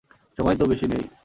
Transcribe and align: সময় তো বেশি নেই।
সময় 0.37 0.57
তো 0.57 0.65
বেশি 0.65 0.85
নেই। 0.87 1.03